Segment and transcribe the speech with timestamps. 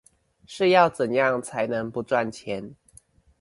[0.47, 2.75] 是要怎樣才能不賺錢